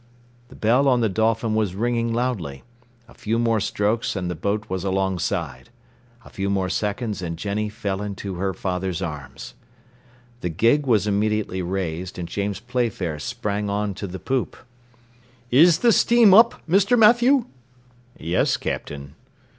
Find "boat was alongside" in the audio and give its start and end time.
4.35-5.69